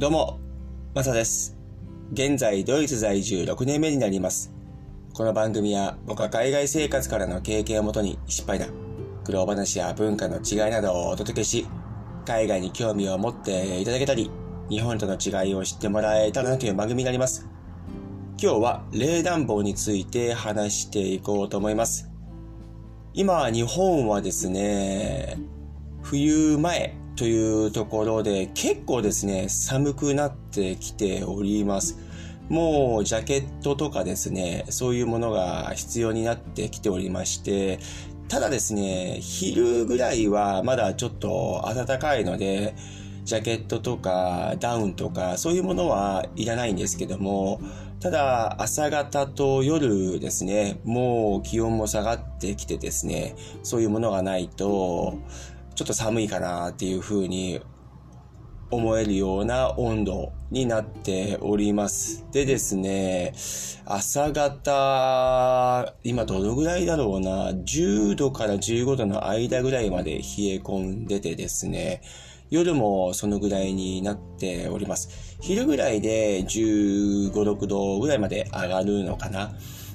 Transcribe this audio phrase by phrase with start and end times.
[0.00, 0.40] どうも、
[0.94, 1.58] マサです。
[2.14, 4.50] 現在、ドイツ在住6年目になります。
[5.12, 8.70] この番組は、僕は海外生活からの経験をもとに失敗談、
[9.24, 11.66] 苦労話や文化の違いなどをお届けし、
[12.24, 14.30] 海外に興味を持っていただけたり、
[14.70, 17.46] 日本との違いを知ってもらえたらなという番組になります。
[18.40, 22.10] 今日は冷暖房について話していこうと思います。
[23.12, 25.36] 今、日本はですね、
[26.00, 31.98] 冬前というところで結構ですね、寒くなってきております。
[32.48, 37.78] もうジャケットとかですね、そういうものが必要になってきておりまして、
[38.28, 42.74] ただですね、昼ぐらいはまだちょっと暖かいので、
[43.24, 47.60] ジャケットとかダウンとかそういうものはいらないんですけども、
[48.00, 55.18] ただ朝方と夜ですね、もう気温も下がってきてですね、そういうものがないと、
[55.74, 57.60] ちょっと寒いかなっていう風に
[58.70, 62.24] 思えるような温度になっております。
[62.32, 63.32] でですね、
[63.84, 70.22] 朝方、今どのぐらいだろうな、10度から15度の間ぐらいまで冷え
[70.58, 72.02] 込んでてですね、
[72.50, 75.36] 夜もそのぐらいになっております。
[75.40, 79.52] 昼ぐらいで15、6度ぐらいまで上がるのかな。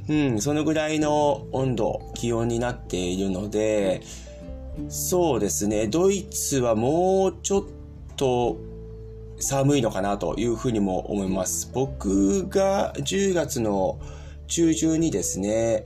[0.07, 4.01] うん、そのぐらいの温度、気温になっているので、
[4.89, 7.63] そうですね、ドイツはもうちょっ
[8.15, 8.57] と
[9.39, 11.69] 寒いのかなというふうにも思います。
[11.73, 13.99] 僕が10月の
[14.47, 15.85] 中旬にですね、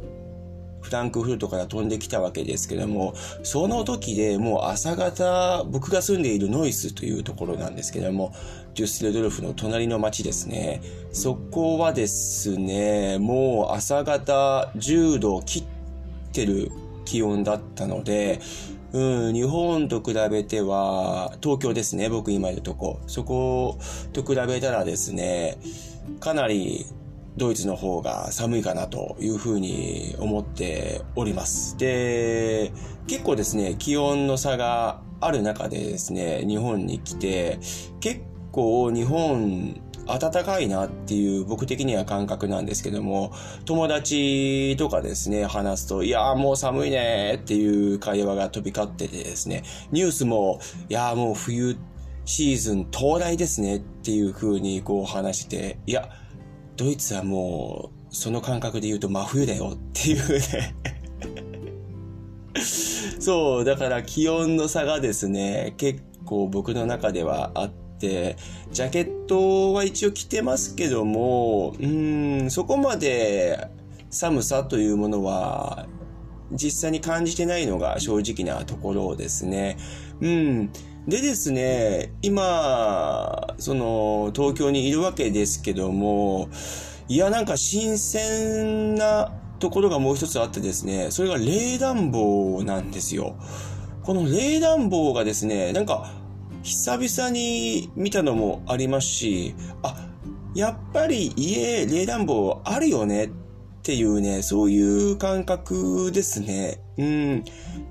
[0.81, 8.33] フランクフルトから飛んできたわけですけども、その時でもう朝方、僕が住んでいるノイスというところなんですけども、
[8.75, 10.81] デュッセルドルフの隣の町ですね。
[11.11, 15.63] そこはですね、もう朝方10度切っ
[16.31, 16.71] てる
[17.05, 18.39] 気温だったので、
[18.91, 22.99] うん、日本と比べては、東京ですね、僕今いるとこ。
[23.07, 23.77] そこ
[24.13, 25.57] と比べたらですね、
[26.19, 26.85] かなり
[27.37, 31.77] ドイツの方が寒いかなというふうに思っております。
[31.77, 32.71] で、
[33.07, 37.59] 結構ですね、気温の差がある中でですね、日本に来て、
[37.99, 38.21] 結
[38.51, 39.79] 構日本
[40.17, 43.31] 暖かいなっていう僕的には感覚なんですけども、
[43.65, 50.59] 友達とかですね、話すと、いやーもう寒いねっていう会話が飛び交っててですね、ニュースも、
[50.89, 51.77] いやーもう冬
[52.25, 56.09] シーズン到来ですねっていう風にこう話して、いや、
[56.77, 60.75] ドイツはもう、その感覚で言うと真冬だよっていうね。
[63.19, 67.71] そう、だから気温の差がですね、結構僕の中ではあっ、
[68.07, 73.67] ジャケットは一応着てますけども、うん、そこまで
[74.09, 75.87] 寒さというものは
[76.51, 79.77] 実際に感じてないのが正直なところですね。
[80.21, 80.71] うん。
[81.07, 86.49] でですね、今、その、東京にいるわけですけども、
[87.07, 93.35] いや、なんか新鮮なところがもう一つあってですね、それが冷暖房なんですよ。
[94.03, 96.18] この冷暖房がですね、なんか、
[96.63, 99.95] 久々に見たのもありますし、あ、
[100.55, 103.29] やっぱり家、冷暖房あるよねっ
[103.83, 106.81] ていうね、そういう感覚ですね。
[106.97, 107.43] うん。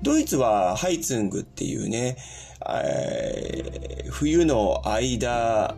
[0.03, 2.17] ドイツはハイツングっていうね、
[2.67, 5.75] えー冬の間、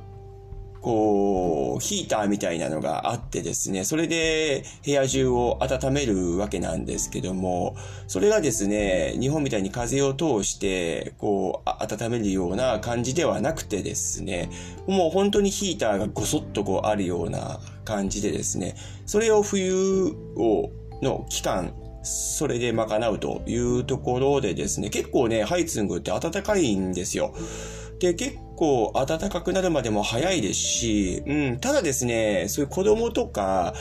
[0.81, 7.75] こう、ヒーターみたいなのがあってですね、それで部屋中を温めるわけなんですけども、
[8.07, 14.49] それがですね、日本みたいに風を通して、こう、温めるような感じではなくてですね、
[14.87, 18.75] もう本当にヒーターがごそっとこうあるような感じでですね、
[19.05, 20.71] それを冬を、
[21.03, 27.35] の期間、それで賄うというところでですね、結構ね、ハイツングって暖かいんですよ。
[28.01, 33.75] で、結構暖かくなるまでも早いですし、うん、ただですね、そういう子供とか、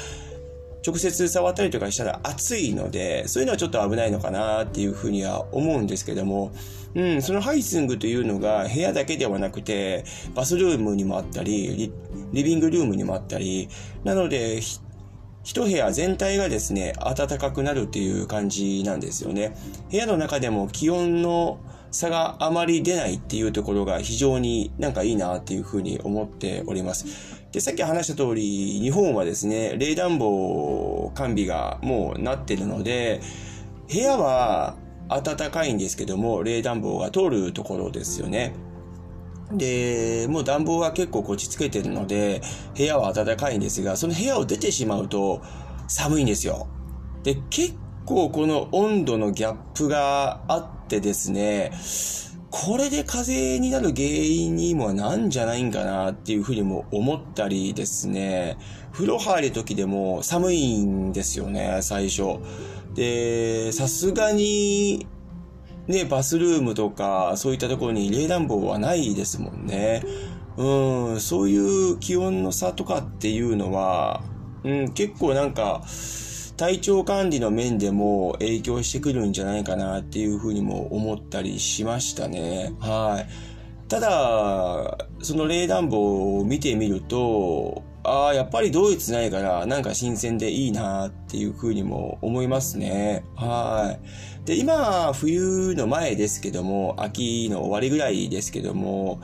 [0.86, 6.52] 直接触ったりとかしたら暑いので、そういうのはちょっと危ないのかなっていうふうには思うんですけども、
[6.94, 10.04] うん、そのハイツングというのが部屋だけではなくて、
[10.34, 11.92] バスルームにもあったり、リ
[12.32, 13.70] リビングルームにもあったり、
[14.04, 14.60] なので、
[15.42, 19.56] 一部屋全体がですね、暖かくなるっていう感じなんですよね。
[19.90, 21.58] 部屋の中でも気温の
[21.90, 27.06] 差があまり出ないっていうところが非常になんかいいなっていうふうに思っております。
[27.52, 33.20] で、さっき話した通り、日本はですね、冷暖房完備がもうなってるので、
[33.92, 34.76] 部屋は
[35.08, 38.54] 暖かいんですけども、冷暖房が通るところですよね。
[39.52, 42.40] で、もう暖房は結構こちつけてるので、
[42.76, 45.42] 部屋は暖かいんですが、その部屋を出てしまうと
[45.88, 46.68] 寒いんですよ。
[47.24, 47.74] で、結
[48.06, 51.70] 構この温度のギャップがあってってですね、
[52.50, 58.58] これで風邪になる原因にもなんじゃないんかなっていうふうにも思ったりですね。
[58.92, 62.40] 風呂入る時でも寒いんですよね、最初。
[62.94, 65.06] で、さすがに、
[65.86, 70.02] ね、バスルームとか、そういったところに冷暖房はないですもんね。
[70.56, 74.24] うん、そういう気温の差とかっていうのは、
[74.64, 75.84] うん、結構なんか、
[76.60, 82.74] 体調管理の面でも影響してくるんじゃないかなっていうふうにも思ったりしましたね。
[82.80, 83.88] はい。
[83.88, 93.24] ただ、その冷暖房を見てみると、ああ、やっぱりドイツないから、なんか新鮮でいいなっていうふうにも思いますね。
[93.36, 93.96] は
[94.44, 94.46] い。
[94.46, 99.22] で、今、冬の前ですけども、秋の終わりぐらいですけども、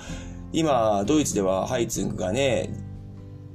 [0.55, 2.71] 今、ドイツではハイツングがね、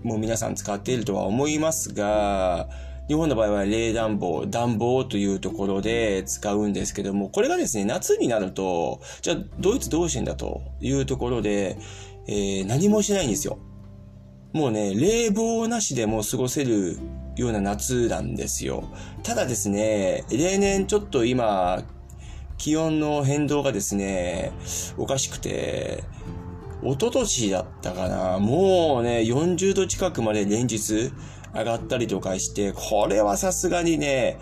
[0.04, 2.70] もう皆さん使っているとは思いますが、
[3.08, 11.78] 日本の場合は冷暖房、暖房というところで使うんですけども、これがですね、夏になると、じゃあドイツどうしてんだというところで、
[12.28, 13.60] えー、何もしないんですよ。
[14.54, 17.00] もうね、冷房なしでも過ごせる
[17.36, 18.84] ような夏なんですよ。
[19.24, 21.84] ただですね、例年ちょっと今、
[22.58, 24.52] 気温の変動がですね、
[24.98, 26.04] おかしくて、
[26.84, 31.12] 一昨年だったかな、もうね、40度近くまで連日
[31.54, 34.40] 上がったりとかして、これはさすがにね、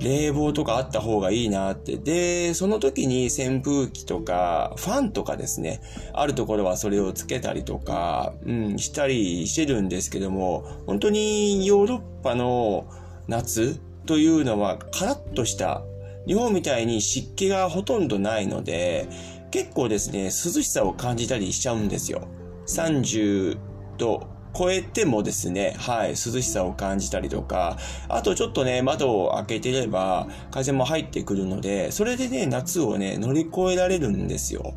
[0.00, 1.96] 冷房とかあった方がいいなって。
[1.96, 5.80] で、その時に扇風機とか、ファンとかですね、
[6.12, 12.86] あるところはそれをつけたりとか、うん、したりしてるんですけども、本当にヨーロッパの
[13.28, 15.82] 夏というのはカラッとした、
[16.26, 19.08] 日本みたいに湿気がほとんどないので、
[19.50, 22.26] 結構ですね、涼しさを感じたりしちゃうんですよ。
[22.66, 23.58] 30
[23.98, 27.78] 度超えてもですね、はい、涼しさを感じたりとか、
[28.08, 34.74] あとちょっとね、窓を開けてれば風も入ってくるので、それでね、夏をね、乗り越えられるんですよ。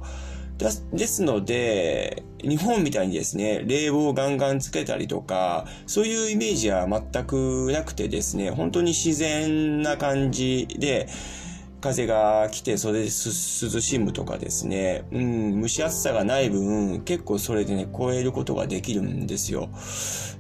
[0.58, 11.08] ですので、日本みたいにですね、冷房をガンガンつけたりとか、そういうイメージは全くなくてですね、本当に自然な感じで、
[11.80, 19.70] 風が来てそれで涼しむとかですね、うん、蒸し暑さがない分、結構それでね、超えることができるんですよ。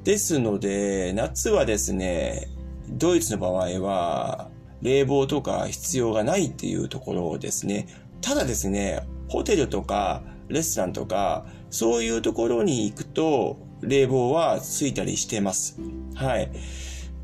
[0.03, 2.47] ですので、夏はですね、
[2.89, 4.49] ドイツの場合は、
[4.81, 7.87] 冷房とか必要がないっていうところですね。
[8.21, 15.79] ただですね、ホテルとかレストランとか、そういうところに行くと、冷房はついたりしてます。
[16.15, 16.51] はい。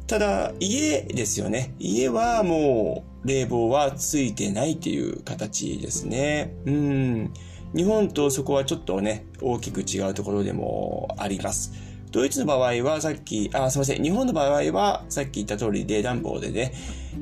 [0.08, 1.74] ただ、家ですよね。
[1.80, 6.54] 家はもう冷房はついてないっていう形ですね。
[6.66, 7.34] うん。
[7.76, 11.74] 日本とそこはちょっとね、大きく違うところでもあります。
[12.12, 14.04] ドイツの場合はさっき、あ、すいません。
[14.04, 16.74] 日本の場合はさっき言った通り冷暖房でね、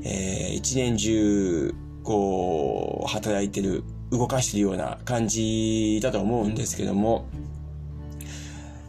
[0.02, 7.24] えー、一年中、こう、働いてる、動かしてるような感じだと思うんですけども、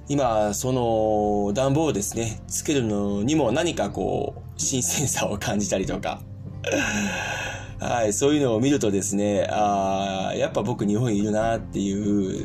[0.10, 6.22] 今、その暖房をですね、つけるのにも何かこう、新鮮さを感じたりとか、
[7.80, 11.94] はい、そういうのを見るとですね、ああ、やっぱ僕日本にいるなってい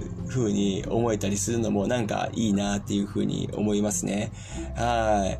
[0.00, 4.32] う風に思えたりするのもなんかいいなっていう風に思いますね。
[4.74, 5.38] はい。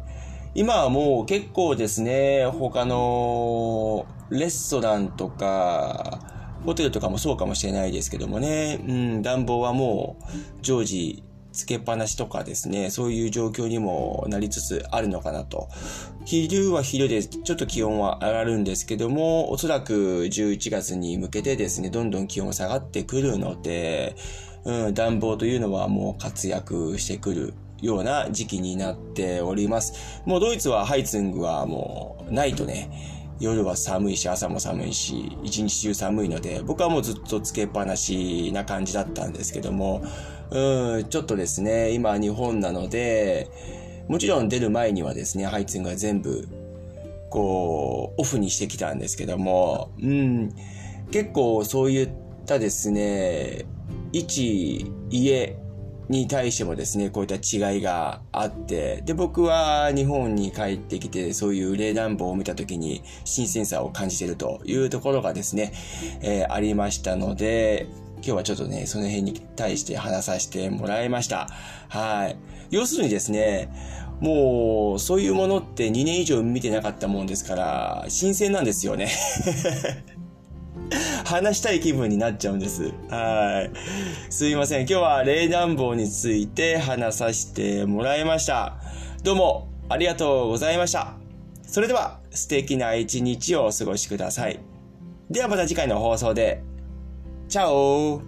[0.55, 6.21] 今はもう結構ですね、他のレストランとか、
[6.65, 11.23] ホテルとかもそうかもしれないですけどもね、うん、暖房はもう常時
[11.59, 15.69] つけっぱなしとかですね、そういう状況にもなりつつあるのかなと。
[16.25, 24.15] 昼は昼でちょっと気温は上がるんですけども、おそらく11月に向けてですね、どんどん気温下がってくるので、
[24.65, 30.23] うん、暖房というのはもう活躍してくるような時期になっております。
[30.27, 40.03] もうドイツはハイツングはもうないとね、夜は寒いし、朝も寒いし、一日中寒いので、僕はもうずっとつけっぱなしな感じだったんですけども、
[40.51, 43.51] うん、ちょっとですね、今日本なので、
[44.09, 46.49] もちろん出る前にはですね、ハイツンが全部、
[47.29, 50.55] こう、オフにしてきたんですけども、うん、
[51.11, 52.11] 結構そういっ
[52.47, 53.67] たですね、
[54.13, 55.57] 一家
[56.09, 65.73] に対してもですね、こういった違いがあって、で、僕は日本に帰ってきて、そういう冷暖房を見た時に新鮮さを感じているというところがですね、
[66.23, 67.87] えー、ありましたので、
[68.19, 71.49] 今日はちょっとね、その辺に対して話させてもらいました。
[71.89, 72.37] はい。
[72.71, 73.69] 要するにですね、
[74.21, 79.09] もう、そういうものって2年以上見てなかったもんですから、新鮮なんですよね。
[81.25, 82.93] 話したい気分になっちゃうんです。
[83.09, 83.71] はい。
[84.33, 84.81] すいません。
[84.81, 88.79] 今日は冷暖房について話させてもらいました。
[89.23, 91.15] どうもありがとうございました。
[91.63, 94.61] それでは素敵な一日をお過ごしください。
[95.31, 96.63] ではまた次回の放送で。
[97.49, 98.21] チャオ